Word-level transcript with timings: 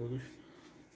todos. 0.00 0.22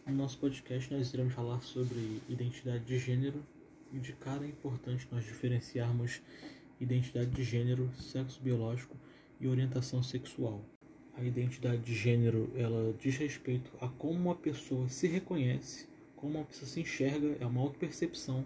No 0.06 0.14
nosso 0.14 0.38
podcast, 0.38 0.90
nós 0.90 1.12
iremos 1.12 1.34
falar 1.34 1.60
sobre 1.60 2.22
identidade 2.26 2.84
de 2.84 2.98
gênero 2.98 3.44
e 3.92 3.98
de 3.98 4.14
cara 4.14 4.46
é 4.46 4.48
importante 4.48 5.06
nós 5.12 5.22
diferenciarmos 5.26 6.22
identidade 6.80 7.30
de 7.30 7.44
gênero, 7.44 7.90
sexo 7.98 8.40
biológico 8.40 8.96
e 9.38 9.46
orientação 9.46 10.02
sexual. 10.02 10.64
A 11.18 11.22
identidade 11.22 11.82
de 11.82 11.94
gênero 11.94 12.50
ela 12.56 12.94
diz 12.98 13.18
respeito 13.18 13.70
a 13.78 13.88
como 13.88 14.14
uma 14.14 14.34
pessoa 14.34 14.88
se 14.88 15.06
reconhece, 15.06 15.86
como 16.16 16.38
uma 16.38 16.46
pessoa 16.46 16.66
se 16.66 16.80
enxerga, 16.80 17.36
é 17.38 17.44
uma 17.44 17.60
autopercepção. 17.60 18.42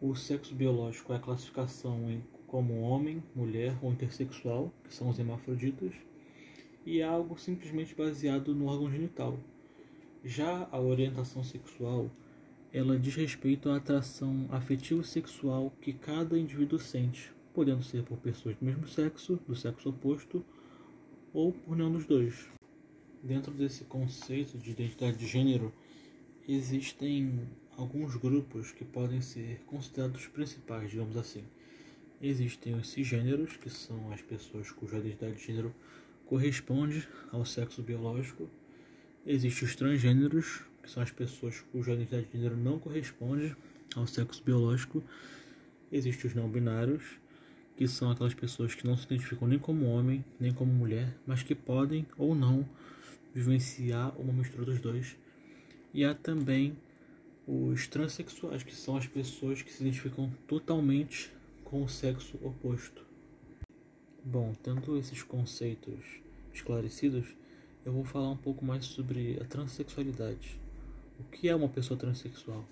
O 0.00 0.14
sexo 0.14 0.54
biológico 0.54 1.12
é 1.12 1.16
a 1.16 1.20
classificação 1.20 2.10
em 2.10 2.24
como 2.46 2.80
homem, 2.80 3.22
mulher 3.36 3.76
ou 3.82 3.92
intersexual, 3.92 4.72
que 4.82 4.94
são 4.94 5.10
os 5.10 5.18
hermafroditas, 5.18 5.92
e 6.84 7.00
é 7.00 7.04
algo 7.04 7.38
simplesmente 7.38 7.94
baseado 7.94 8.54
no 8.54 8.66
órgão 8.66 8.90
genital. 8.90 9.38
Já 10.24 10.68
a 10.70 10.80
orientação 10.80 11.42
sexual, 11.42 12.10
ela 12.72 12.98
diz 12.98 13.14
respeito 13.14 13.68
à 13.68 13.76
atração 13.76 14.46
afetivo-sexual 14.50 15.72
que 15.80 15.92
cada 15.92 16.38
indivíduo 16.38 16.78
sente, 16.78 17.32
podendo 17.52 17.82
ser 17.82 18.02
por 18.02 18.18
pessoas 18.18 18.56
do 18.56 18.64
mesmo 18.64 18.88
sexo, 18.88 19.38
do 19.46 19.54
sexo 19.54 19.90
oposto 19.90 20.44
ou 21.32 21.52
por 21.52 21.76
nenhum 21.76 21.92
dos 21.92 22.06
dois. 22.06 22.48
Dentro 23.22 23.52
desse 23.52 23.84
conceito 23.84 24.58
de 24.58 24.70
identidade 24.70 25.16
de 25.16 25.26
gênero, 25.26 25.72
existem 26.48 27.48
alguns 27.76 28.16
grupos 28.16 28.72
que 28.72 28.84
podem 28.84 29.20
ser 29.20 29.60
considerados 29.66 30.26
principais, 30.26 30.90
digamos 30.90 31.16
assim. 31.16 31.44
Existem 32.20 32.74
os 32.74 32.88
cisgêneros, 32.88 33.56
que 33.56 33.68
são 33.68 34.12
as 34.12 34.22
pessoas 34.22 34.70
cuja 34.70 34.98
identidade 34.98 35.36
de 35.36 35.46
gênero 35.46 35.74
corresponde 36.32 37.06
ao 37.30 37.44
sexo 37.44 37.82
biológico. 37.82 38.48
Existem 39.26 39.68
os 39.68 39.76
transgêneros, 39.76 40.62
que 40.82 40.90
são 40.90 41.02
as 41.02 41.10
pessoas 41.10 41.60
cuja 41.70 41.92
identidade 41.92 42.24
de 42.24 42.32
gênero 42.32 42.56
não 42.56 42.78
corresponde 42.78 43.54
ao 43.94 44.06
sexo 44.06 44.42
biológico. 44.42 45.04
Existem 45.92 46.30
os 46.30 46.34
não 46.34 46.48
binários, 46.48 47.02
que 47.76 47.86
são 47.86 48.10
aquelas 48.10 48.32
pessoas 48.32 48.74
que 48.74 48.86
não 48.86 48.96
se 48.96 49.04
identificam 49.04 49.46
nem 49.46 49.58
como 49.58 49.84
homem, 49.84 50.24
nem 50.40 50.54
como 50.54 50.72
mulher, 50.72 51.14
mas 51.26 51.42
que 51.42 51.54
podem 51.54 52.06
ou 52.16 52.34
não 52.34 52.66
vivenciar 53.34 54.18
uma 54.18 54.32
mistura 54.32 54.64
dos 54.64 54.80
dois. 54.80 55.14
E 55.92 56.02
há 56.02 56.14
também 56.14 56.74
os 57.46 57.86
transexuais, 57.86 58.62
que 58.62 58.74
são 58.74 58.96
as 58.96 59.06
pessoas 59.06 59.60
que 59.60 59.70
se 59.70 59.82
identificam 59.82 60.32
totalmente 60.48 61.30
com 61.62 61.82
o 61.82 61.88
sexo 61.90 62.38
oposto. 62.42 63.11
Bom, 64.24 64.54
tendo 64.62 64.96
esses 64.96 65.20
conceitos 65.24 66.20
esclarecidos, 66.54 67.26
eu 67.84 67.92
vou 67.92 68.04
falar 68.04 68.30
um 68.30 68.36
pouco 68.36 68.64
mais 68.64 68.84
sobre 68.84 69.36
a 69.42 69.44
transexualidade. 69.44 70.60
O 71.18 71.24
que 71.24 71.48
é 71.48 71.56
uma 71.56 71.68
pessoa 71.68 71.98
transexual? 71.98 72.64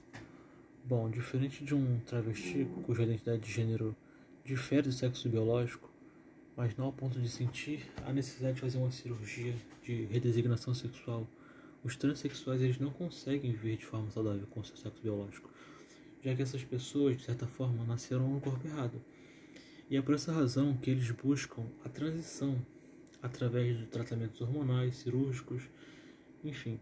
Bom, 0.85 1.11
diferente 1.11 1.65
de 1.65 1.75
um 1.75 1.99
travesti 2.07 2.69
cuja 2.85 3.03
identidade 3.03 3.43
de 3.43 3.51
gênero 3.51 3.97
difere 4.45 4.83
do 4.83 4.93
sexo 4.93 5.29
biológico, 5.29 5.91
mas 6.57 6.77
não 6.77 6.85
ao 6.85 6.93
ponto 6.93 7.21
de 7.21 7.29
sentir 7.29 7.85
a 8.07 8.13
necessidade 8.13 8.55
de 8.55 8.61
fazer 8.61 8.79
uma 8.79 8.93
cirurgia 8.93 9.57
de 9.83 10.05
redesignação 10.05 10.73
sexual. 10.73 11.27
Os 11.83 11.97
transexuais 11.97 12.63
eles 12.63 12.79
não 12.79 12.91
conseguem 12.91 13.51
viver 13.51 13.77
de 13.77 13.87
forma 13.87 14.09
saudável 14.13 14.47
com 14.51 14.61
o 14.61 14.65
seu 14.65 14.77
sexo 14.77 15.03
biológico, 15.03 15.51
já 16.23 16.33
que 16.33 16.43
essas 16.43 16.63
pessoas, 16.63 17.17
de 17.17 17.25
certa 17.25 17.49
forma, 17.49 17.85
nasceram 17.85 18.29
no 18.29 18.41
corpo 18.41 18.69
errado. 18.69 19.03
E 19.91 19.97
é 19.97 20.03
por 20.03 20.15
essa 20.15 20.33
razão 20.33 20.77
que 20.77 20.89
eles 20.89 21.11
buscam 21.11 21.65
a 21.85 21.89
transição 21.89 22.65
através 23.21 23.77
de 23.77 23.87
tratamentos 23.87 24.41
hormonais, 24.41 24.99
cirúrgicos, 24.99 25.65
enfim, 26.45 26.79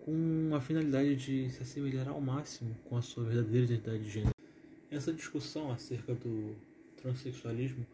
com 0.00 0.50
a 0.52 0.60
finalidade 0.60 1.14
de 1.14 1.50
se 1.50 1.62
assemelhar 1.62 2.08
ao 2.08 2.20
máximo 2.20 2.74
com 2.84 2.96
a 2.96 3.02
sua 3.02 3.22
verdadeira 3.22 3.66
identidade 3.66 4.02
de 4.02 4.10
gênero. 4.10 4.34
Essa 4.90 5.12
discussão 5.12 5.70
acerca 5.70 6.16
do 6.16 6.56
transexualismo 6.96 7.86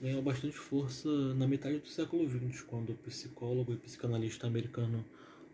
ganhou 0.00 0.22
bastante 0.22 0.56
força 0.56 1.34
na 1.34 1.46
metade 1.46 1.78
do 1.78 1.86
século 1.86 2.26
XX, 2.26 2.62
quando 2.62 2.92
o 2.92 2.96
psicólogo 2.96 3.74
e 3.74 3.76
psicanalista 3.76 4.46
americano 4.46 5.04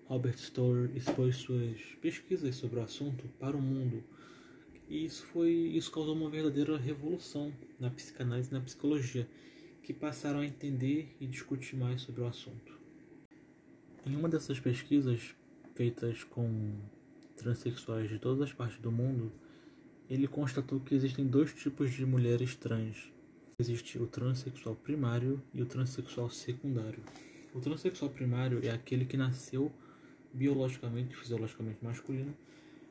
Robert 0.06 0.38
Stoller 0.38 0.96
expôs 0.96 1.34
suas 1.36 1.80
pesquisas 2.00 2.54
sobre 2.54 2.78
o 2.78 2.82
assunto 2.84 3.24
para 3.40 3.56
o 3.56 3.60
mundo. 3.60 4.04
E 4.88 5.04
isso 5.04 5.24
foi 5.26 5.50
isso 5.50 5.90
causou 5.90 6.14
uma 6.14 6.30
verdadeira 6.30 6.76
revolução 6.78 7.52
na 7.78 7.90
psicanálise 7.90 8.50
e 8.50 8.54
na 8.54 8.60
psicologia, 8.60 9.28
que 9.82 9.92
passaram 9.92 10.40
a 10.40 10.46
entender 10.46 11.14
e 11.20 11.26
discutir 11.26 11.76
mais 11.76 12.02
sobre 12.02 12.22
o 12.22 12.26
assunto. 12.26 12.78
Em 14.06 14.16
uma 14.16 14.28
dessas 14.28 14.58
pesquisas 14.58 15.34
feitas 15.74 16.24
com 16.24 16.72
transexuais 17.36 18.08
de 18.08 18.18
todas 18.18 18.42
as 18.42 18.52
partes 18.52 18.78
do 18.80 18.90
mundo, 18.90 19.30
ele 20.08 20.26
constatou 20.26 20.80
que 20.80 20.94
existem 20.94 21.26
dois 21.26 21.52
tipos 21.52 21.92
de 21.92 22.04
mulheres 22.06 22.54
trans. 22.56 23.12
Existe 23.58 23.98
o 23.98 24.06
transexual 24.06 24.74
primário 24.74 25.42
e 25.52 25.60
o 25.60 25.66
transexual 25.66 26.30
secundário. 26.30 27.02
O 27.54 27.60
transexual 27.60 28.10
primário 28.10 28.60
é 28.64 28.70
aquele 28.70 29.04
que 29.04 29.16
nasceu 29.16 29.70
biologicamente 30.32 31.12
e 31.12 31.16
fisiologicamente 31.16 31.78
masculino, 31.82 32.34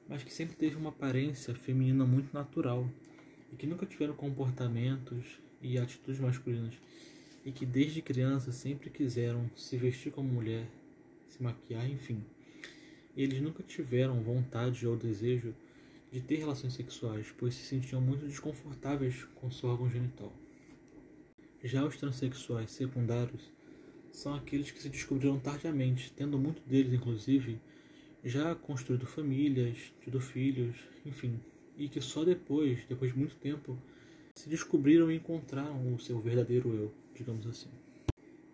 mas 0.07 0.23
que 0.23 0.33
sempre 0.33 0.55
teve 0.55 0.75
uma 0.75 0.89
aparência 0.89 1.53
feminina 1.53 2.05
muito 2.05 2.33
natural 2.33 2.89
e 3.51 3.55
que 3.55 3.67
nunca 3.67 3.85
tiveram 3.85 4.13
comportamentos 4.13 5.39
e 5.61 5.77
atitudes 5.77 6.19
masculinas 6.19 6.73
e 7.45 7.51
que 7.51 7.65
desde 7.65 8.01
criança 8.01 8.51
sempre 8.51 8.89
quiseram 8.89 9.49
se 9.55 9.77
vestir 9.77 10.11
como 10.11 10.27
mulher, 10.27 10.67
se 11.29 11.41
maquiar, 11.41 11.89
enfim. 11.89 12.23
Eles 13.15 13.41
nunca 13.41 13.63
tiveram 13.63 14.21
vontade 14.21 14.85
ou 14.85 14.97
desejo 14.97 15.55
de 16.11 16.21
ter 16.21 16.35
relações 16.35 16.73
sexuais, 16.73 17.33
pois 17.37 17.55
se 17.55 17.63
sentiam 17.63 18.01
muito 18.01 18.25
desconfortáveis 18.25 19.23
com 19.35 19.49
seu 19.49 19.69
órgão 19.69 19.89
genital. 19.89 20.31
Já 21.63 21.85
os 21.85 21.97
transexuais 21.97 22.71
secundários 22.71 23.41
são 24.11 24.35
aqueles 24.35 24.71
que 24.71 24.81
se 24.81 24.89
descobriram 24.89 25.39
tardiamente, 25.39 26.11
tendo 26.15 26.37
muito 26.37 26.61
deles, 26.67 26.93
inclusive, 26.93 27.59
já 28.23 28.55
construído 28.55 29.05
famílias, 29.05 29.77
tido 30.01 30.19
filhos, 30.19 30.75
enfim, 31.05 31.39
e 31.77 31.87
que 31.87 32.01
só 32.01 32.23
depois, 32.23 32.83
depois 32.89 33.11
de 33.11 33.19
muito 33.19 33.35
tempo, 33.35 33.77
se 34.35 34.49
descobriram 34.49 35.11
e 35.11 35.15
encontraram 35.15 35.93
o 35.93 35.99
seu 35.99 36.19
verdadeiro 36.19 36.73
eu, 36.73 36.91
digamos 37.15 37.45
assim. 37.47 37.69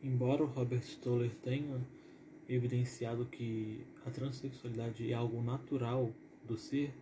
Embora 0.02 0.44
o 0.44 0.48
Robert 0.48 0.84
Stoller 0.84 1.32
tenha 1.42 1.80
evidenciado 2.48 3.26
que 3.26 3.82
a 4.06 4.12
transexualidade 4.12 5.10
é 5.10 5.14
algo 5.14 5.42
natural 5.42 6.12
do 6.46 6.58
ser, 6.58 6.94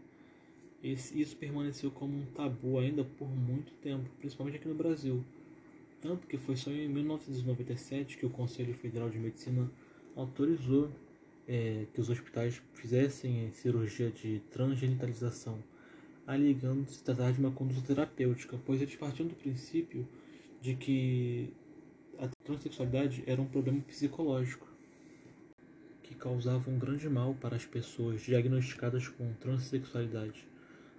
isso 0.84 1.36
permaneceu 1.38 1.92
como 1.92 2.18
um 2.18 2.26
tabu 2.26 2.80
ainda 2.80 3.04
por 3.04 3.28
muito 3.28 3.72
tempo, 3.74 4.10
principalmente 4.20 4.58
aqui 4.58 4.68
no 4.68 4.76
Brasil. 4.76 5.24
Tanto 6.02 6.26
que 6.26 6.38
foi 6.38 6.56
só 6.56 6.72
em 6.72 6.88
1997 6.90 8.18
que 8.18 8.26
o 8.26 8.30
Conselho 8.30 8.74
Federal 8.74 9.10
de 9.10 9.20
Medicina 9.20 9.70
autorizou 10.16 10.90
é, 11.48 11.86
que 11.94 12.00
os 12.00 12.10
hospitais 12.10 12.62
fizessem 12.74 13.52
cirurgia 13.54 14.10
de 14.10 14.42
transgenitalização, 14.52 15.64
alegando 16.26 16.90
se 16.90 17.04
tratar 17.04 17.32
de 17.34 17.40
uma 17.40 17.52
conduta 17.52 17.82
terapêutica, 17.82 18.60
pois 18.66 18.82
eles 18.82 18.96
partiam 18.96 19.28
do 19.28 19.36
princípio 19.36 20.08
de 20.62 20.76
que 20.76 21.54
a 22.20 22.28
transexualidade 22.44 23.24
era 23.26 23.42
um 23.42 23.48
problema 23.48 23.82
psicológico 23.82 24.68
que 26.04 26.14
causava 26.14 26.70
um 26.70 26.78
grande 26.78 27.10
mal 27.10 27.34
para 27.34 27.56
as 27.56 27.66
pessoas 27.66 28.22
diagnosticadas 28.22 29.08
com 29.08 29.34
transexualidade 29.34 30.48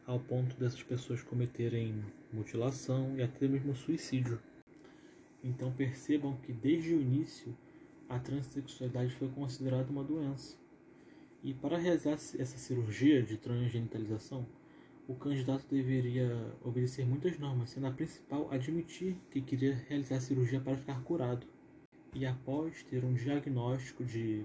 ao 0.07 0.19
ponto 0.19 0.57
dessas 0.57 0.83
pessoas 0.83 1.23
cometerem 1.23 2.05
mutilação 2.33 3.17
e 3.17 3.23
até 3.23 3.47
mesmo 3.47 3.75
suicídio. 3.75 4.41
Então 5.45 5.73
percebam 5.73 6.37
que 6.37 6.53
desde 6.53 6.95
o 6.95 7.01
início 7.01 7.57
a 8.13 8.19
transexualidade 8.19 9.15
foi 9.15 9.29
considerada 9.31 9.91
uma 9.91 10.05
doença. 10.05 10.55
E 11.43 11.55
para 11.55 11.79
realizar 11.79 12.13
essa 12.13 12.59
cirurgia 12.59 13.23
de 13.23 13.39
transgenitalização, 13.39 14.47
o 15.09 15.15
candidato 15.15 15.67
deveria 15.67 16.55
obedecer 16.63 17.07
muitas 17.07 17.39
normas, 17.39 17.71
sendo 17.71 17.87
a 17.87 17.91
principal 17.91 18.53
admitir 18.53 19.17
que 19.31 19.41
queria 19.41 19.75
realizar 19.89 20.17
a 20.17 20.21
cirurgia 20.21 20.61
para 20.61 20.77
ficar 20.77 21.03
curado. 21.03 21.47
E 22.15 22.27
após 22.27 22.83
ter 22.83 23.03
um 23.03 23.15
diagnóstico 23.15 24.05
de, 24.05 24.45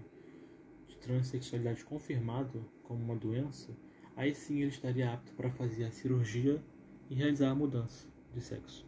de 0.88 0.98
transexualidade 1.02 1.84
confirmado 1.84 2.66
como 2.84 3.04
uma 3.04 3.18
doença, 3.18 3.76
aí 4.16 4.34
sim 4.34 4.62
ele 4.62 4.72
estaria 4.72 5.12
apto 5.12 5.34
para 5.34 5.52
fazer 5.52 5.84
a 5.84 5.92
cirurgia 5.92 6.64
e 7.10 7.16
realizar 7.16 7.52
a 7.52 7.56
mudança 7.56 8.08
de 8.34 8.40
sexo. 8.40 8.87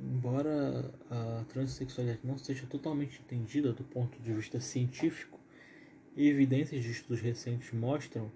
Embora 0.00 0.90
a 1.10 1.44
transexualidade 1.48 2.20
não 2.24 2.38
seja 2.38 2.66
totalmente 2.66 3.20
entendida 3.20 3.72
do 3.72 3.84
ponto 3.84 4.18
de 4.20 4.32
vista 4.32 4.58
científico, 4.58 5.38
evidências 6.16 6.82
de 6.82 6.90
estudos 6.90 7.20
recentes 7.20 7.70
mostram 7.72 8.30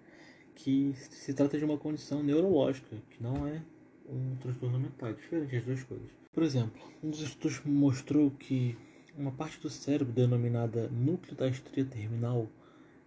que 0.54 0.94
se 0.96 1.32
trata 1.32 1.58
de 1.58 1.64
uma 1.64 1.78
condição 1.78 2.22
neurológica, 2.22 2.96
que 3.10 3.22
não 3.22 3.46
é 3.46 3.62
um 4.08 4.36
transtorno 4.36 4.78
mental, 4.78 5.08
é 5.08 5.12
diferente 5.14 5.56
as 5.56 5.64
duas 5.64 5.82
coisas. 5.82 6.10
Por 6.32 6.42
exemplo, 6.42 6.82
um 7.02 7.10
dos 7.10 7.20
estudos 7.20 7.60
mostrou 7.64 8.30
que 8.30 8.76
uma 9.16 9.32
parte 9.32 9.60
do 9.60 9.70
cérebro 9.70 10.12
denominada 10.12 10.88
núcleo 10.88 11.34
da 11.34 11.48
estria 11.48 11.84
terminal 11.84 12.48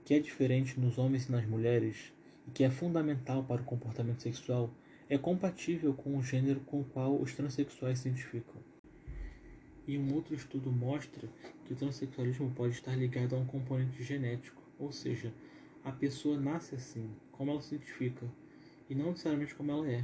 que 0.04 0.14
é 0.14 0.20
diferente 0.20 0.80
nos 0.80 0.98
homens 0.98 1.28
e 1.28 1.32
nas 1.32 1.46
mulheres 1.46 2.14
e 2.48 2.52
que 2.52 2.64
é 2.64 2.70
fundamental 2.70 3.44
para 3.44 3.62
o 3.62 3.66
comportamento 3.66 4.22
sexual 4.22 4.70
é 5.10 5.18
compatível 5.18 5.94
com 5.94 6.18
o 6.18 6.22
gênero 6.22 6.60
com 6.62 6.82
o 6.82 6.84
qual 6.84 7.20
os 7.20 7.34
transexuais 7.34 8.00
se 8.00 8.10
identificam. 8.10 8.62
E 9.88 9.98
um 9.98 10.14
outro 10.14 10.36
estudo 10.36 10.70
mostra 10.70 11.30
que 11.64 11.72
o 11.72 11.76
transexualismo 11.76 12.52
pode 12.52 12.74
estar 12.74 12.94
ligado 12.94 13.36
a 13.36 13.40
um 13.40 13.46
componente 13.46 14.04
genético, 14.04 14.62
ou 14.78 14.92
seja, 14.92 15.34
a 15.84 15.92
pessoa 15.92 16.38
nasce 16.38 16.76
assim, 16.76 17.10
como 17.32 17.52
ela 17.52 17.62
se 17.62 17.76
identifica, 17.76 18.26
e 18.90 18.96
não 18.96 19.12
necessariamente 19.12 19.56
como 19.56 19.72
ela 19.72 19.90
é. 19.90 20.04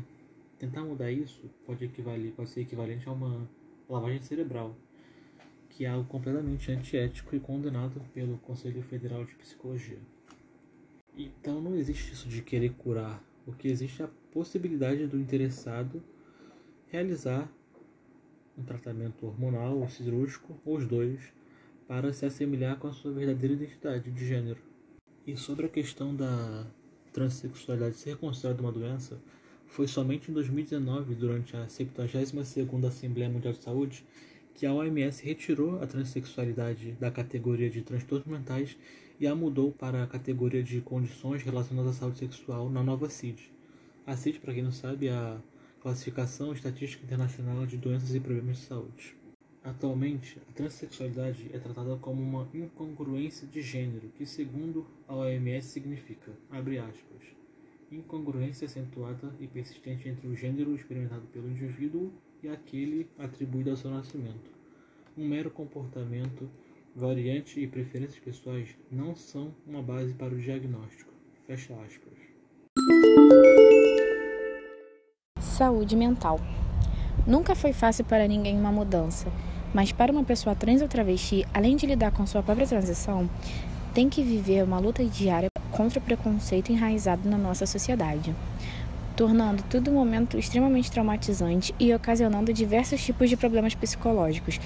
Tentar 0.58 0.84
mudar 0.84 1.12
isso 1.12 1.50
pode, 1.66 1.84
equivaler, 1.84 2.32
pode 2.32 2.50
ser 2.50 2.62
equivalente 2.62 3.08
a 3.10 3.12
uma 3.12 3.50
lavagem 3.90 4.22
cerebral, 4.22 4.74
que 5.70 5.84
é 5.84 5.90
algo 5.90 6.08
completamente 6.08 6.72
antiético 6.72 7.36
e 7.36 7.40
condenado 7.40 8.00
pelo 8.14 8.38
Conselho 8.38 8.82
Federal 8.82 9.26
de 9.26 9.36
Psicologia. 9.36 10.00
Então 11.18 11.60
não 11.62 11.76
existe 11.76 12.14
isso 12.14 12.30
de 12.30 12.42
querer 12.42 12.74
curar, 12.76 13.22
o 13.46 13.54
que 13.54 13.68
existe 13.68 14.02
a 14.02 14.10
possibilidade 14.32 15.08
do 15.08 15.20
interessado 15.20 16.02
realizar 16.88 17.52
um 18.58 18.64
tratamento 18.64 19.26
hormonal 19.26 19.80
ou 19.80 19.90
cirúrgico, 19.90 20.60
ou 20.64 20.78
os 20.78 20.86
dois, 20.86 21.20
para 21.88 22.14
se 22.14 22.26
assemelhar 22.26 22.78
com 22.78 22.88
a 22.88 22.94
sua 22.94 23.12
verdadeira 23.12 23.56
identidade 23.56 24.12
de 24.12 24.26
gênero. 24.26 24.62
E 25.26 25.36
sobre 25.36 25.66
a 25.66 25.70
questão 25.70 26.16
da 26.16 26.68
transexualidade 27.12 27.96
ser 27.96 28.18
considerada 28.18 28.62
uma 28.62 28.72
doença, 28.72 29.20
foi 29.68 29.88
somente 29.88 30.30
em 30.30 30.34
2019, 30.34 31.16
durante 31.16 31.58
a 31.58 31.66
72ª 31.66 32.88
Assembleia 32.88 33.30
Mundial 33.30 33.54
de 33.54 33.64
Saúde, 33.64 34.06
que 34.54 34.66
a 34.66 34.74
OMS 34.74 35.24
retirou 35.26 35.82
a 35.82 35.88
transexualidade 35.88 36.92
da 36.94 37.10
categoria 37.10 37.70
de 37.70 37.82
transtornos 37.82 38.28
mentais 38.28 38.78
e 39.24 39.28
a 39.28 39.34
mudou 39.34 39.72
para 39.72 40.04
a 40.04 40.08
categoria 40.08 40.62
de 40.62 40.82
condições 40.82 41.44
relacionadas 41.44 41.96
à 41.96 42.00
saúde 42.00 42.20
sexual 42.20 42.70
na 42.70 42.84
nova 42.84 43.10
CID. 43.10 43.54
A 44.06 44.18
CID, 44.18 44.42
para 44.42 44.54
quem 44.54 44.62
não 44.62 44.72
sabe, 44.74 45.08
é 45.08 45.14
a 45.14 45.38
Classificação 45.80 46.52
Estatística 46.52 47.06
Internacional 47.06 47.66
de 47.66 47.78
Doenças 47.78 48.14
e 48.14 48.20
Problemas 48.20 48.58
de 48.58 48.66
Saúde. 48.66 49.16
Atualmente, 49.64 50.42
a 50.50 50.52
transexualidade 50.52 51.50
é 51.54 51.58
tratada 51.58 51.96
como 51.96 52.22
uma 52.22 52.50
incongruência 52.54 53.48
de 53.48 53.62
gênero, 53.62 54.10
que, 54.18 54.26
segundo 54.26 54.86
a 55.08 55.16
OMS, 55.16 55.70
significa, 55.70 56.34
abre 56.52 56.78
aspas, 56.78 57.24
incongruência 57.90 58.66
acentuada 58.66 59.34
e 59.40 59.48
persistente 59.48 60.10
entre 60.10 60.28
o 60.28 60.36
gênero 60.36 60.76
experimentado 60.76 61.26
pelo 61.32 61.50
indivíduo 61.50 62.12
e 62.44 62.50
aquele 62.50 63.08
atribuído 63.18 63.70
ao 63.70 63.78
seu 63.78 63.90
nascimento. 63.90 64.52
Um 65.18 65.26
mero 65.26 65.50
comportamento, 65.50 66.50
variante 66.96 67.60
e 67.60 67.68
preferências 67.68 68.20
pessoais 68.20 68.70
não 68.92 69.16
são 69.16 69.54
uma 69.68 69.82
base 69.82 70.14
para 70.14 70.34
o 70.34 70.40
diagnóstico. 70.40 71.12
Fecha 71.48 71.74
aspas. 71.74 72.14
Saúde 75.40 75.96
mental. 75.96 76.40
Nunca 77.26 77.56
foi 77.56 77.74
fácil 77.74 78.06
para 78.06 78.28
ninguém 78.28 78.58
uma 78.58 78.72
mudança, 78.72 79.32
mas 79.74 79.92
para 79.92 80.12
uma 80.12 80.24
pessoa 80.24 80.56
trans 80.56 80.82
ou 80.82 80.88
travesti, 80.88 81.46
além 81.54 81.76
de 81.76 81.86
lidar 81.86 82.12
com 82.12 82.26
sua 82.28 82.44
própria 82.44 82.68
transição, 82.68 83.30
tem 83.94 84.10
que 84.10 84.24
viver 84.24 84.64
uma 84.64 84.80
luta 84.80 85.04
diária 85.04 85.50
contra 85.72 86.00
o 86.00 86.02
preconceito 86.02 86.72
enraizado 86.72 87.28
na 87.28 87.38
nossa 87.38 87.66
sociedade, 87.66 88.36
tornando 89.16 89.64
tudo 89.70 89.90
um 89.90 89.96
momento 89.96 90.38
extremamente 90.38 90.92
traumatizante 90.92 91.74
e 91.80 91.94
ocasionando 91.94 92.54
diversos 92.54 93.04
tipos 93.04 93.30
de 93.30 93.38
problemas 93.38 93.74
psicológicos. 93.74 94.60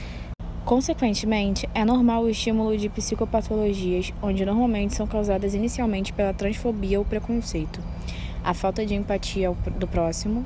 Consequentemente, 0.68 1.66
é 1.74 1.86
normal 1.86 2.24
o 2.24 2.30
estímulo 2.30 2.78
de 2.78 2.90
psicopatologias, 2.90 4.14
onde 4.22 4.46
normalmente 4.46 4.94
são 4.96 5.08
causadas 5.08 5.54
inicialmente 5.54 6.12
pela 6.12 6.34
transfobia 6.34 7.00
ou 7.00 7.06
preconceito, 7.06 7.80
a 8.44 8.54
falta 8.54 8.86
de 8.86 8.94
empatia 8.94 9.50
do 9.80 9.88
próximo, 9.88 10.46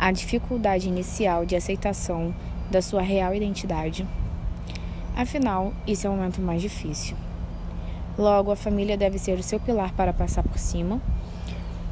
a 0.00 0.10
dificuldade 0.10 0.88
inicial 0.88 1.46
de 1.46 1.54
aceitação 1.54 2.34
da 2.72 2.82
sua 2.82 3.02
real 3.02 3.32
identidade. 3.36 4.04
Afinal, 5.14 5.72
isso 5.86 6.08
é 6.08 6.10
o 6.10 6.14
momento 6.16 6.42
mais 6.42 6.60
difícil. 6.60 7.16
Logo, 8.18 8.50
a 8.50 8.56
família 8.56 8.96
deve 8.96 9.16
ser 9.16 9.38
o 9.38 9.44
seu 9.44 9.60
pilar 9.60 9.92
para 9.92 10.12
passar 10.12 10.42
por 10.42 10.58
cima, 10.58 11.00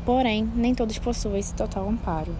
porém, 0.04 0.42
nem 0.56 0.74
todos 0.74 0.98
possuem 0.98 1.38
esse 1.38 1.54
total 1.54 1.88
amparo. 1.88 2.34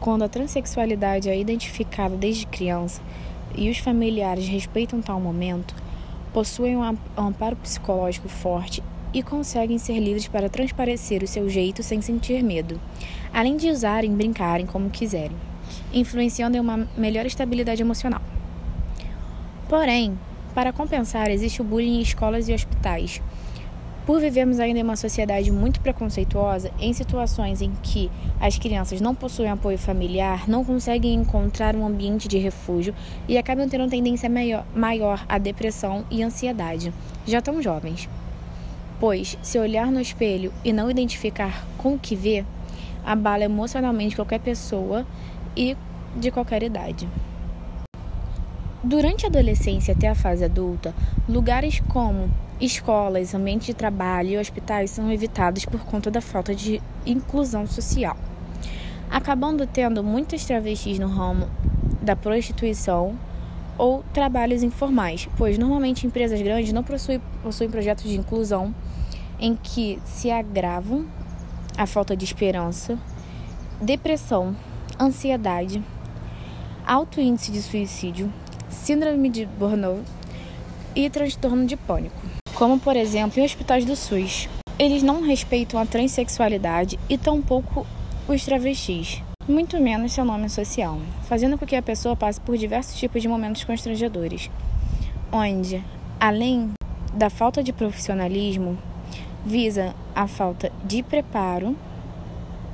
Quando 0.00 0.22
a 0.22 0.28
transexualidade 0.28 1.30
é 1.30 1.38
identificada 1.38 2.14
desde 2.14 2.46
criança 2.46 3.00
e 3.54 3.70
os 3.70 3.78
familiares 3.78 4.46
respeitam 4.46 5.00
tal 5.00 5.20
momento, 5.20 5.74
possuem 6.32 6.76
um 6.76 6.96
amparo 7.16 7.56
psicológico 7.56 8.28
forte 8.28 8.82
e 9.12 9.22
conseguem 9.22 9.78
ser 9.78 10.00
livres 10.00 10.26
para 10.26 10.48
transparecer 10.48 11.22
o 11.22 11.26
seu 11.28 11.48
jeito 11.48 11.82
sem 11.82 12.00
sentir 12.00 12.42
medo, 12.42 12.80
além 13.32 13.56
de 13.56 13.70
usarem 13.70 14.12
e 14.12 14.16
brincarem 14.16 14.66
como 14.66 14.90
quiserem, 14.90 15.36
influenciando 15.92 16.56
em 16.56 16.60
uma 16.60 16.88
melhor 16.96 17.24
estabilidade 17.24 17.80
emocional. 17.80 18.20
Porém, 19.68 20.18
para 20.54 20.72
compensar, 20.72 21.30
existe 21.30 21.60
o 21.60 21.64
bullying 21.64 21.98
em 21.98 22.02
escolas 22.02 22.48
e 22.48 22.52
hospitais. 22.52 23.20
Por 24.06 24.20
vivermos 24.20 24.60
ainda 24.60 24.80
em 24.80 24.82
uma 24.82 24.96
sociedade 24.96 25.50
muito 25.50 25.80
preconceituosa, 25.80 26.70
em 26.78 26.92
situações 26.92 27.62
em 27.62 27.72
que 27.82 28.10
as 28.38 28.58
crianças 28.58 29.00
não 29.00 29.14
possuem 29.14 29.50
apoio 29.50 29.78
familiar, 29.78 30.48
não 30.48 30.64
conseguem 30.64 31.14
encontrar 31.14 31.74
um 31.74 31.86
ambiente 31.86 32.28
de 32.28 32.36
refúgio 32.36 32.94
e 33.26 33.38
acabam 33.38 33.68
tendo 33.68 33.88
tendência 33.88 34.28
maior, 34.28 34.66
maior 34.74 35.24
à 35.28 35.38
depressão 35.38 36.04
e 36.10 36.22
ansiedade, 36.22 36.92
já 37.26 37.40
tão 37.40 37.62
jovens 37.62 38.08
pois, 39.04 39.36
se 39.42 39.58
olhar 39.58 39.90
no 39.90 40.00
espelho 40.00 40.52
e 40.64 40.72
não 40.72 40.90
identificar 40.90 41.66
com 41.76 41.94
o 41.94 41.98
que 41.98 42.16
vê, 42.16 42.44
abala 43.04 43.44
emocionalmente 43.44 44.16
qualquer 44.16 44.40
pessoa 44.40 45.06
e 45.56 45.76
de 46.16 46.30
qualquer 46.30 46.62
idade. 46.62 47.08
Durante 48.84 49.24
a 49.24 49.30
adolescência 49.30 49.94
até 49.94 50.08
a 50.10 50.14
fase 50.14 50.44
adulta, 50.44 50.94
lugares 51.26 51.80
como 51.88 52.28
escolas, 52.60 53.34
ambiente 53.34 53.64
de 53.64 53.74
trabalho 53.74 54.28
e 54.28 54.38
hospitais 54.38 54.90
são 54.90 55.10
evitados 55.10 55.64
por 55.64 55.80
conta 55.86 56.10
da 56.10 56.20
falta 56.20 56.54
de 56.54 56.82
inclusão 57.06 57.66
social, 57.66 58.14
acabando 59.10 59.66
tendo 59.66 60.04
muitas 60.04 60.44
travestis 60.44 60.98
no 60.98 61.08
ramo 61.08 61.48
da 62.02 62.14
prostituição 62.14 63.18
ou 63.78 64.04
trabalhos 64.12 64.62
informais, 64.62 65.30
pois 65.38 65.56
normalmente 65.56 66.06
empresas 66.06 66.42
grandes 66.42 66.70
não 66.70 66.84
possuem, 66.84 67.22
possuem 67.42 67.70
projetos 67.70 68.04
de 68.04 68.18
inclusão 68.18 68.74
em 69.40 69.56
que 69.56 69.98
se 70.04 70.30
agravam 70.30 71.06
a 71.78 71.86
falta 71.86 72.14
de 72.14 72.26
esperança, 72.26 72.98
depressão, 73.80 74.54
ansiedade, 75.00 75.82
alto 76.86 77.18
índice 77.18 77.50
de 77.50 77.62
suicídio, 77.62 78.30
síndrome 78.74 79.30
de 79.30 79.46
Burnout 79.46 80.02
e 80.94 81.08
transtorno 81.08 81.64
de 81.64 81.76
pânico, 81.76 82.20
como 82.54 82.78
por 82.78 82.96
exemplo 82.96 83.40
em 83.40 83.44
hospitais 83.44 83.84
do 83.84 83.96
SUS. 83.96 84.48
Eles 84.78 85.02
não 85.02 85.22
respeitam 85.22 85.80
a 85.80 85.86
transexualidade 85.86 86.98
e 87.08 87.16
tampouco 87.16 87.86
os 88.28 88.44
travestis 88.44 89.22
muito 89.46 89.78
menos 89.78 90.12
seu 90.12 90.24
nome 90.24 90.48
social, 90.48 90.98
fazendo 91.24 91.58
com 91.58 91.66
que 91.66 91.76
a 91.76 91.82
pessoa 91.82 92.16
passe 92.16 92.40
por 92.40 92.56
diversos 92.56 92.98
tipos 92.98 93.20
de 93.20 93.28
momentos 93.28 93.62
constrangedores, 93.62 94.50
onde, 95.30 95.84
além 96.18 96.72
da 97.12 97.28
falta 97.28 97.62
de 97.62 97.72
profissionalismo, 97.72 98.78
visa 99.44 99.94
a 100.14 100.26
falta 100.26 100.72
de 100.82 101.02
preparo 101.02 101.76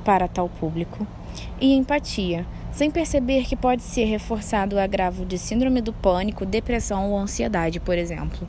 para 0.04 0.28
tal 0.28 0.48
público 0.48 1.06
e 1.60 1.74
empatia, 1.74 2.46
sem 2.72 2.90
perceber 2.90 3.44
que 3.44 3.56
pode 3.56 3.82
ser 3.82 4.04
reforçado 4.04 4.76
o 4.76 4.78
agravo 4.78 5.24
de 5.24 5.38
síndrome 5.38 5.80
do 5.80 5.92
pânico, 5.92 6.46
depressão 6.46 7.10
ou 7.10 7.18
ansiedade, 7.18 7.80
por 7.80 7.98
exemplo. 7.98 8.46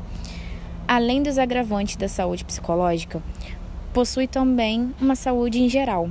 Além 0.88 1.24
dos 1.24 1.38
agravantes 1.38 1.96
da 1.96 2.08
saúde 2.08 2.44
psicológica, 2.46 3.22
possui 3.94 4.28
também 4.28 4.94
uma 5.02 5.16
saúde 5.16 5.62
em 5.62 5.70
geral, 5.70 6.10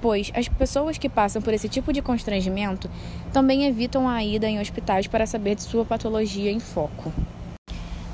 pois 0.00 0.30
as 0.34 0.48
pessoas 0.48 0.98
que 0.98 1.08
passam 1.08 1.40
por 1.40 1.54
esse 1.54 1.68
tipo 1.68 1.92
de 1.92 2.02
constrangimento 2.02 2.90
também 3.32 3.66
evitam 3.66 4.08
a 4.08 4.22
ida 4.22 4.48
em 4.48 4.60
hospitais 4.60 5.06
para 5.06 5.26
saber 5.26 5.54
de 5.54 5.62
sua 5.62 5.84
patologia 5.84 6.50
em 6.50 6.60
foco. 6.60 7.12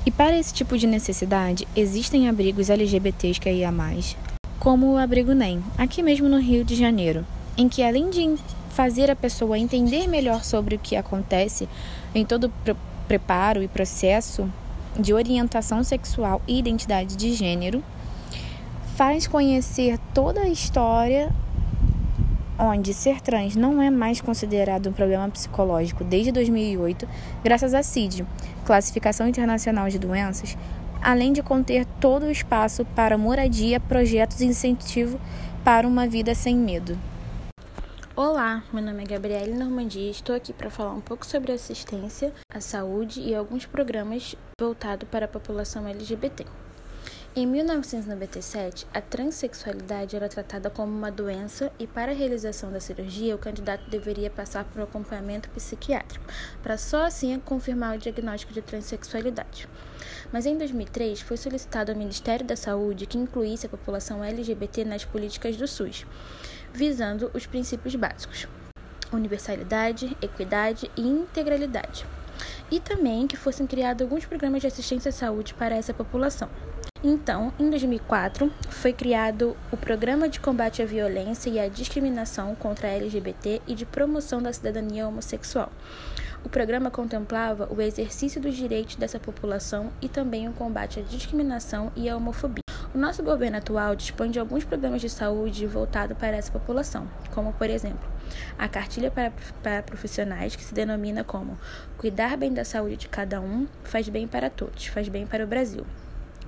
E 0.05 0.11
para 0.11 0.37
esse 0.37 0.53
tipo 0.53 0.77
de 0.77 0.85
necessidade, 0.85 1.67
existem 1.75 2.27
abrigos 2.27 2.69
LGBTs 2.69 3.39
que 3.39 3.49
ia 3.49 3.71
mais, 3.71 4.17
como 4.59 4.91
o 4.91 4.97
abrigo 4.97 5.33
NEM, 5.33 5.63
aqui 5.77 6.03
mesmo 6.03 6.27
no 6.27 6.39
Rio 6.39 6.65
de 6.65 6.75
Janeiro, 6.75 7.25
em 7.57 7.69
que 7.69 7.83
além 7.83 8.09
de 8.09 8.35
fazer 8.69 9.11
a 9.11 9.15
pessoa 9.15 9.57
entender 9.57 10.07
melhor 10.07 10.43
sobre 10.43 10.75
o 10.75 10.79
que 10.79 10.95
acontece 10.95 11.69
em 12.13 12.25
todo 12.25 12.45
o 12.45 12.75
preparo 13.07 13.61
e 13.61 13.67
processo 13.67 14.49
de 14.99 15.13
orientação 15.13 15.83
sexual 15.83 16.41
e 16.47 16.57
identidade 16.57 17.15
de 17.15 17.33
gênero, 17.33 17.83
faz 18.95 19.27
conhecer 19.27 19.97
toda 20.13 20.41
a 20.41 20.49
história 20.49 21.31
onde 22.57 22.93
ser 22.93 23.19
trans 23.19 23.55
não 23.55 23.81
é 23.81 23.89
mais 23.89 24.21
considerado 24.21 24.87
um 24.87 24.93
problema 24.93 25.27
psicológico 25.29 26.03
desde 26.03 26.31
2008, 26.31 27.07
graças 27.43 27.73
à 27.73 27.81
CID, 27.81 28.25
Classificação 28.65 29.27
Internacional 29.27 29.89
de 29.89 29.97
Doenças, 29.97 30.55
além 31.01 31.33
de 31.33 31.41
conter 31.41 31.85
todo 31.99 32.23
o 32.23 32.31
espaço 32.31 32.85
para 32.95 33.17
moradia, 33.17 33.79
projetos 33.79 34.41
e 34.41 34.45
incentivo 34.45 35.19
para 35.63 35.87
uma 35.87 36.07
vida 36.07 36.35
sem 36.35 36.55
medo. 36.55 36.97
Olá, 38.15 38.63
meu 38.71 38.83
nome 38.83 39.01
é 39.01 39.07
Gabriele 39.07 39.55
Normandia 39.55 40.03
e 40.03 40.11
estou 40.11 40.35
aqui 40.35 40.53
para 40.53 40.69
falar 40.69 40.93
um 40.93 41.01
pouco 41.01 41.25
sobre 41.25 41.51
assistência 41.51 42.31
à 42.47 42.61
saúde 42.61 43.19
e 43.19 43.33
alguns 43.33 43.65
programas 43.65 44.35
voltados 44.61 45.09
para 45.09 45.25
a 45.25 45.27
população 45.27 45.87
LGBT. 45.87 46.45
Em 47.35 47.47
1997, 47.47 48.85
a 48.93 49.01
transexualidade 49.01 50.15
era 50.15 50.29
tratada 50.29 50.69
como 50.69 50.95
uma 50.95 51.11
doença 51.11 51.71
e, 51.79 51.87
para 51.87 52.11
a 52.11 52.15
realização 52.15 52.71
da 52.71 52.79
cirurgia, 52.79 53.33
o 53.33 53.39
candidato 53.39 53.89
deveria 53.89 54.29
passar 54.29 54.63
por 54.65 54.79
um 54.79 54.83
acompanhamento 54.83 55.49
psiquiátrico, 55.49 56.23
para 56.61 56.77
só 56.77 57.05
assim 57.05 57.39
confirmar 57.39 57.95
o 57.95 57.99
diagnóstico 57.99 58.53
de 58.53 58.61
transexualidade. 58.61 59.67
Mas 60.31 60.45
em 60.45 60.55
2003, 60.55 61.21
foi 61.21 61.37
solicitado 61.37 61.91
ao 61.91 61.97
Ministério 61.97 62.45
da 62.45 62.55
Saúde 62.55 63.07
que 63.07 63.17
incluísse 63.17 63.65
a 63.65 63.69
população 63.69 64.23
LGBT 64.23 64.85
nas 64.85 65.03
políticas 65.03 65.57
do 65.57 65.67
SUS, 65.67 66.05
visando 66.73 67.29
os 67.33 67.45
princípios 67.45 67.95
básicos: 67.95 68.47
universalidade, 69.11 70.17
equidade 70.21 70.89
e 70.97 71.01
integralidade. 71.01 72.05
E 72.71 72.79
também 72.79 73.27
que 73.27 73.37
fossem 73.37 73.67
criados 73.67 74.01
alguns 74.01 74.25
programas 74.25 74.61
de 74.61 74.67
assistência 74.67 75.09
à 75.09 75.11
saúde 75.11 75.53
para 75.53 75.75
essa 75.75 75.93
população. 75.93 76.49
Então, 77.03 77.53
em 77.59 77.69
2004, 77.69 78.49
foi 78.69 78.93
criado 78.93 79.57
o 79.69 79.75
Programa 79.75 80.29
de 80.29 80.39
Combate 80.39 80.81
à 80.81 80.85
Violência 80.85 81.49
e 81.49 81.59
à 81.59 81.67
Discriminação 81.67 82.55
contra 82.55 82.87
a 82.87 82.91
LGBT 82.91 83.61
e 83.67 83.75
de 83.75 83.85
Promoção 83.85 84.41
da 84.41 84.53
Cidadania 84.53 85.05
Homossexual. 85.05 85.69
O 86.45 86.49
programa 86.49 86.89
contemplava 86.89 87.67
o 87.69 87.81
exercício 87.81 88.39
dos 88.39 88.55
direitos 88.55 88.95
dessa 88.95 89.19
população 89.19 89.91
e 90.01 90.07
também 90.07 90.47
o 90.47 90.53
combate 90.53 91.01
à 91.01 91.03
discriminação 91.03 91.91
e 91.93 92.09
à 92.09 92.15
homofobia. 92.15 92.62
O 92.93 92.97
nosso 92.99 93.23
governo 93.23 93.57
atual 93.57 93.95
dispõe 93.95 94.29
de 94.29 94.37
alguns 94.37 94.63
programas 94.63 95.01
de 95.01 95.09
saúde 95.09 95.65
voltados 95.65 96.15
para 96.15 96.37
essa 96.37 96.51
população, 96.51 97.07
como, 97.31 97.51
por 97.51 97.67
exemplo, 97.67 98.07
a 98.55 98.67
Cartilha 98.67 99.09
para, 99.09 99.33
para 99.63 99.81
Profissionais, 99.81 100.55
que 100.55 100.63
se 100.63 100.75
denomina 100.75 101.23
como 101.23 101.57
Cuidar 101.97 102.37
bem 102.37 102.53
da 102.53 102.63
saúde 102.63 102.95
de 102.95 103.07
cada 103.07 103.41
um 103.41 103.67
faz 103.83 104.07
bem 104.09 104.27
para 104.27 104.47
todos, 104.47 104.85
faz 104.85 105.09
bem 105.09 105.25
para 105.25 105.43
o 105.43 105.47
Brasil 105.47 105.85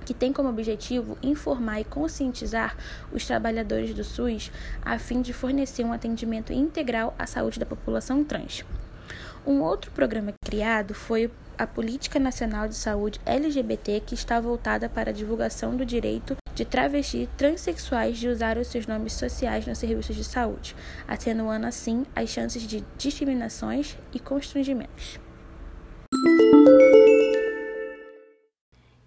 que 0.04 0.14
tem 0.14 0.32
como 0.32 0.48
objetivo 0.48 1.18
informar 1.20 1.80
e 1.80 1.84
conscientizar 1.84 2.76
os 3.12 3.26
trabalhadores 3.26 3.92
do 3.92 4.04
SUS 4.04 4.52
a 4.84 5.00
fim 5.00 5.20
de 5.20 5.32
fornecer 5.32 5.82
um 5.82 5.92
atendimento 5.92 6.52
integral 6.52 7.12
à 7.18 7.26
saúde 7.26 7.58
da 7.58 7.66
população 7.66 8.22
trans. 8.22 8.64
Um 9.44 9.60
outro 9.62 9.90
programa 9.90 10.32
criado 10.44 10.94
foi 10.94 11.28
a 11.58 11.66
Política 11.66 12.18
Nacional 12.18 12.68
de 12.68 12.74
Saúde 12.74 13.20
LGBT, 13.24 14.00
que 14.00 14.14
está 14.14 14.40
voltada 14.40 14.88
para 14.88 15.10
a 15.10 15.12
divulgação 15.12 15.76
do 15.76 15.86
direito 15.86 16.36
de 16.54 16.64
travestis 16.64 17.28
transexuais 17.36 18.18
de 18.18 18.28
usar 18.28 18.58
os 18.58 18.68
seus 18.68 18.86
nomes 18.86 19.12
sociais 19.12 19.66
nos 19.66 19.78
serviços 19.78 20.16
de 20.16 20.24
saúde, 20.24 20.74
atenuando 21.06 21.66
assim 21.66 22.04
as 22.14 22.30
chances 22.30 22.62
de 22.62 22.84
discriminações 22.96 23.96
e 24.12 24.18
constrangimentos. 24.18 25.18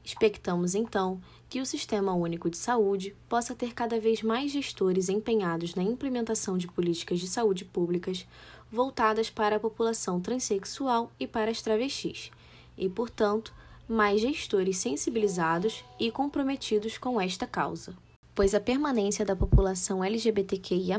Expectamos, 0.04 0.74
então, 0.74 1.22
que 1.48 1.62
o 1.62 1.66
Sistema 1.66 2.14
Único 2.14 2.50
de 2.50 2.58
Saúde 2.58 3.16
possa 3.28 3.56
ter 3.56 3.74
cada 3.74 4.00
vez 4.00 4.24
mais 4.24 4.52
gestores 4.52 5.08
empenhados 5.08 5.76
na 5.76 5.84
implementação 5.84 6.58
de 6.58 6.68
políticas 6.68 7.20
de 7.20 7.28
saúde 7.28 7.64
públicas 7.64 8.26
voltadas 8.72 9.30
para 9.30 9.56
a 9.56 9.60
população 9.60 10.20
transexual 10.20 11.12
e 11.20 11.26
para 11.26 11.50
as 11.50 11.62
travestis, 11.62 12.32
e, 12.80 12.90
portanto, 12.90 13.54
mais 13.88 14.22
gestores 14.22 14.78
sensibilizados 14.78 15.84
e 16.00 16.10
comprometidos 16.10 16.98
com 16.98 17.20
esta 17.20 17.46
causa. 17.46 17.96
Pois 18.34 18.56
a 18.56 18.60
permanência 18.60 19.26
da 19.26 19.36
população 19.36 20.04
LGBTQIA, 20.04 20.98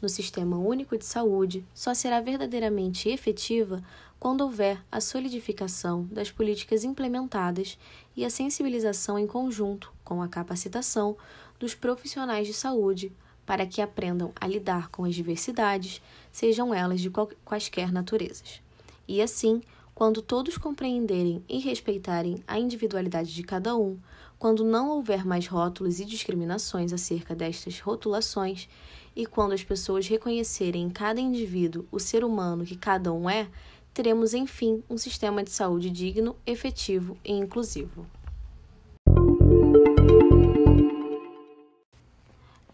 no 0.00 0.08
Sistema 0.08 0.56
Único 0.56 0.96
de 0.96 1.04
Saúde, 1.04 1.66
só 1.74 1.92
será 1.92 2.20
verdadeiramente 2.20 3.08
efetiva 3.08 3.82
quando 4.20 4.42
houver 4.42 4.80
a 4.92 5.00
solidificação 5.00 6.06
das 6.12 6.30
políticas 6.30 6.84
implementadas 6.84 7.76
e 8.14 8.24
a 8.24 8.30
sensibilização 8.30 9.18
em 9.18 9.26
conjunto 9.26 9.92
com 10.04 10.22
a 10.22 10.28
capacitação 10.28 11.16
dos 11.58 11.74
profissionais 11.74 12.46
de 12.46 12.54
saúde 12.54 13.10
para 13.44 13.66
que 13.66 13.82
aprendam 13.82 14.30
a 14.40 14.46
lidar 14.46 14.88
com 14.90 15.04
as 15.04 15.14
diversidades, 15.16 16.00
sejam 16.30 16.72
elas 16.72 17.00
de 17.00 17.10
quaisquer 17.44 17.90
naturezas. 17.90 18.62
E 19.08 19.20
assim, 19.20 19.60
quando 19.94 20.22
todos 20.22 20.56
compreenderem 20.56 21.44
e 21.48 21.58
respeitarem 21.58 22.42
a 22.46 22.58
individualidade 22.58 23.34
de 23.34 23.42
cada 23.42 23.76
um, 23.76 23.98
quando 24.38 24.64
não 24.64 24.90
houver 24.90 25.24
mais 25.24 25.46
rótulos 25.46 26.00
e 26.00 26.04
discriminações 26.04 26.92
acerca 26.92 27.34
destas 27.34 27.78
rotulações, 27.80 28.68
e 29.14 29.26
quando 29.26 29.52
as 29.52 29.62
pessoas 29.62 30.08
reconhecerem 30.08 30.84
em 30.84 30.90
cada 30.90 31.20
indivíduo 31.20 31.86
o 31.92 32.00
ser 32.00 32.24
humano 32.24 32.64
que 32.64 32.76
cada 32.76 33.12
um 33.12 33.28
é, 33.28 33.48
teremos, 33.92 34.32
enfim, 34.32 34.82
um 34.88 34.96
sistema 34.96 35.44
de 35.44 35.50
saúde 35.50 35.90
digno, 35.90 36.34
efetivo 36.46 37.16
e 37.24 37.32
inclusivo. 37.32 38.06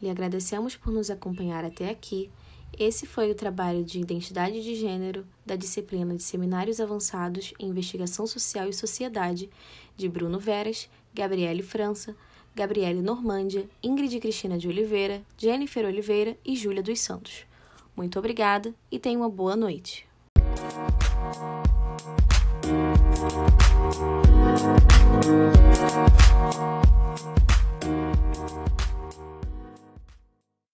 Lhe 0.01 0.09
agradecemos 0.09 0.77
por 0.77 0.93
nos 0.93 1.11
acompanhar 1.11 1.65
até 1.65 1.91
aqui. 1.91 2.31
Esse 2.77 3.07
foi 3.07 3.31
o 3.31 3.35
trabalho 3.35 3.85
de 3.85 4.01
identidade 4.01 4.63
de 4.63 4.75
gênero 4.75 5.27
da 5.45 5.57
disciplina 5.57 6.15
de 6.15 6.23
Seminários 6.23 6.81
Avançados 6.81 7.53
em 7.59 7.69
Investigação 7.69 8.27
Social 8.27 8.69
e 8.69 8.73
Sociedade 8.73 9.49
de 9.97 10.09
Bruno 10.09 10.39
Veras, 10.39 10.89
Gabriele 11.15 11.63
França, 11.63 12.17
Gabriele 12.55 13.03
Normândia, 13.03 13.69
Ingrid 13.83 14.19
Cristina 14.21 14.59
de 14.59 14.69
Oliveira, 14.69 15.23
Jennifer 15.37 15.87
Oliveira 15.87 16.37
e 16.45 16.57
Júlia 16.57 16.83
dos 16.83 17.01
Santos. 17.01 17.47
Muito 17.97 18.19
obrigada 18.19 18.75
e 18.91 18.99
tenha 18.99 19.19
uma 19.19 19.29
boa 19.29 19.57
noite. 19.57 20.07